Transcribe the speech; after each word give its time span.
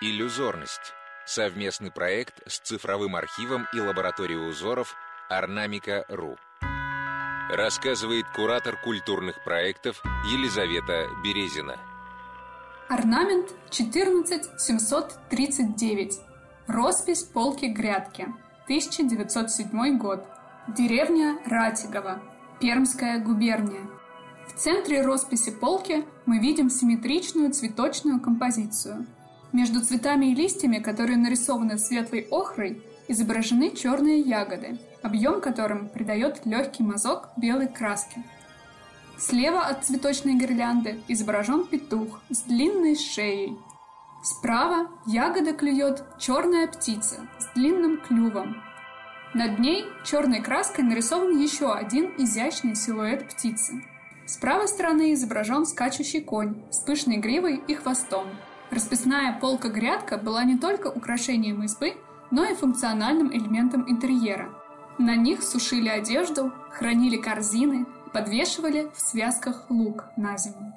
Иллюзорность. 0.00 0.94
Совместный 1.26 1.90
проект 1.90 2.40
с 2.46 2.60
цифровым 2.60 3.16
архивом 3.16 3.66
и 3.74 3.80
лабораторией 3.80 4.48
узоров 4.48 4.94
Орнамика.ру. 5.28 6.36
Рассказывает 7.50 8.28
куратор 8.28 8.80
культурных 8.80 9.42
проектов 9.42 10.00
Елизавета 10.30 11.08
Березина. 11.24 11.80
Орнамент 12.88 13.52
14739. 13.70 16.20
Роспись 16.68 17.24
полки 17.24 17.64
грядки. 17.64 18.28
1907 18.66 19.98
год. 19.98 20.24
Деревня 20.68 21.40
Ратигово. 21.44 22.22
Пермская 22.60 23.18
губерния. 23.18 23.88
В 24.46 24.52
центре 24.52 25.02
росписи 25.02 25.50
полки 25.50 26.06
мы 26.24 26.38
видим 26.38 26.70
симметричную 26.70 27.50
цветочную 27.50 28.20
композицию. 28.20 29.04
Между 29.52 29.80
цветами 29.80 30.26
и 30.26 30.34
листьями, 30.34 30.78
которые 30.78 31.16
нарисованы 31.16 31.78
светлой 31.78 32.26
охрой, 32.30 32.82
изображены 33.08 33.74
черные 33.74 34.20
ягоды, 34.20 34.78
объем 35.02 35.40
которым 35.40 35.88
придает 35.88 36.44
легкий 36.44 36.82
мазок 36.82 37.30
белой 37.36 37.68
краски. 37.68 38.22
Слева 39.18 39.62
от 39.62 39.84
цветочной 39.84 40.34
гирлянды 40.34 41.00
изображен 41.08 41.66
петух 41.66 42.20
с 42.30 42.42
длинной 42.42 42.94
шеей. 42.94 43.56
Справа 44.22 44.88
ягода 45.06 45.52
клюет 45.54 46.04
черная 46.18 46.66
птица 46.66 47.16
с 47.38 47.54
длинным 47.54 48.00
клювом. 48.00 48.62
Над 49.34 49.58
ней 49.58 49.86
черной 50.04 50.40
краской 50.40 50.84
нарисован 50.84 51.36
еще 51.38 51.72
один 51.72 52.12
изящный 52.18 52.74
силуэт 52.74 53.28
птицы. 53.28 53.82
С 54.26 54.36
правой 54.36 54.68
стороны 54.68 55.14
изображен 55.14 55.66
скачущий 55.66 56.20
конь 56.20 56.62
с 56.70 56.78
пышной 56.78 57.16
гривой 57.16 57.62
и 57.66 57.74
хвостом. 57.74 58.28
Расписная 58.70 59.38
полка-грядка 59.40 60.18
была 60.18 60.44
не 60.44 60.58
только 60.58 60.88
украшением 60.88 61.62
избы, 61.64 61.94
но 62.30 62.44
и 62.44 62.54
функциональным 62.54 63.32
элементом 63.32 63.90
интерьера. 63.90 64.50
На 64.98 65.16
них 65.16 65.42
сушили 65.42 65.88
одежду, 65.88 66.52
хранили 66.70 67.16
корзины, 67.16 67.86
подвешивали 68.12 68.90
в 68.94 69.00
связках 69.00 69.70
лук 69.70 70.04
на 70.16 70.36
зиму. 70.36 70.74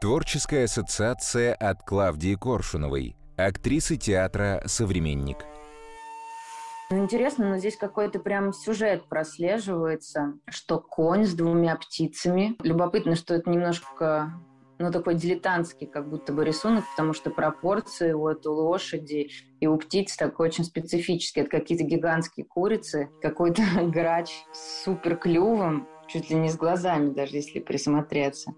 Творческая 0.00 0.64
ассоциация 0.64 1.54
от 1.54 1.82
Клавдии 1.82 2.36
Коршуновой, 2.36 3.16
актрисы 3.36 3.96
театра 3.96 4.62
«Современник». 4.66 5.38
Ну, 6.90 6.98
интересно, 6.98 7.50
но 7.50 7.58
здесь 7.58 7.76
какой-то 7.76 8.20
прям 8.20 8.52
сюжет 8.52 9.08
прослеживается, 9.08 10.34
что 10.48 10.78
конь 10.78 11.26
с 11.26 11.34
двумя 11.34 11.74
птицами. 11.74 12.56
Любопытно, 12.62 13.16
что 13.16 13.34
это 13.34 13.50
немножко 13.50 14.32
ну, 14.78 14.92
такой 14.92 15.14
дилетантский 15.14 15.86
как 15.86 16.08
будто 16.08 16.32
бы 16.32 16.44
рисунок, 16.44 16.84
потому 16.90 17.12
что 17.12 17.30
пропорции 17.30 18.12
вот 18.12 18.46
у 18.46 18.52
лошади 18.52 19.30
и 19.60 19.66
у 19.66 19.76
птиц 19.78 20.16
такой 20.16 20.48
очень 20.48 20.64
специфический. 20.64 21.40
Это 21.40 21.50
какие-то 21.50 21.84
гигантские 21.84 22.44
курицы, 22.44 23.08
какой-то 23.22 23.62
грач 23.84 24.30
с 24.52 24.84
супер 24.84 25.16
клювом, 25.16 25.88
чуть 26.08 26.30
ли 26.30 26.36
не 26.36 26.48
с 26.48 26.56
глазами, 26.56 27.12
даже 27.12 27.36
если 27.36 27.60
присмотреться, 27.60 28.54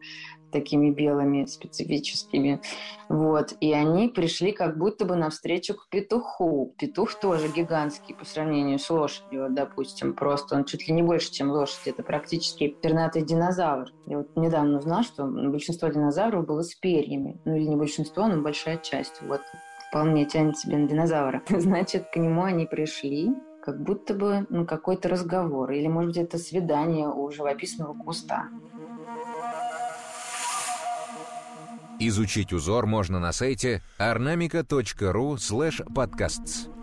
такими 0.50 0.90
белыми, 0.90 1.44
специфическими. 1.46 2.60
Вот. 3.08 3.54
И 3.60 3.72
они 3.72 4.08
пришли 4.08 4.52
как 4.52 4.78
будто 4.78 5.04
бы 5.04 5.16
навстречу 5.16 5.74
к 5.74 5.88
петуху. 5.88 6.74
Петух 6.78 7.14
тоже 7.14 7.48
гигантский 7.48 8.14
по 8.14 8.24
сравнению 8.24 8.78
с 8.78 8.88
лошадью, 8.90 9.48
допустим. 9.50 10.14
Просто 10.14 10.56
он 10.56 10.64
чуть 10.64 10.88
ли 10.88 10.94
не 10.94 11.02
больше, 11.02 11.32
чем 11.32 11.50
лошадь. 11.50 11.86
Это 11.86 12.02
практически 12.02 12.68
пернатый 12.68 13.22
динозавр. 13.22 13.90
Я 14.06 14.18
вот 14.18 14.36
недавно 14.36 14.78
узнала, 14.78 15.02
что 15.02 15.24
большинство 15.26 15.88
динозавров 15.88 16.46
было 16.46 16.62
с 16.62 16.74
перьями. 16.74 17.40
Ну 17.44 17.56
или 17.56 17.64
не 17.64 17.76
большинство, 17.76 18.26
но 18.26 18.40
большая 18.40 18.78
часть. 18.78 19.20
Вот 19.22 19.40
вполне 19.88 20.26
тянет 20.26 20.58
себе 20.58 20.76
на 20.76 20.88
динозавра. 20.88 21.42
Значит, 21.48 22.08
к 22.12 22.16
нему 22.16 22.42
они 22.42 22.66
пришли, 22.66 23.34
как 23.68 23.82
будто 23.82 24.14
бы 24.14 24.46
ну, 24.48 24.64
какой-то 24.64 25.10
разговор, 25.10 25.72
или, 25.72 25.88
может 25.88 26.12
быть, 26.12 26.16
это 26.16 26.38
свидание 26.38 27.06
у 27.06 27.30
живописного 27.30 27.92
куста. 27.92 28.48
Изучить 31.98 32.54
узор 32.54 32.86
можно 32.86 33.20
на 33.20 33.30
сайте 33.32 33.82
ornamica.ru 33.98 35.34
slash 35.34 35.84
podcasts. 35.88 36.77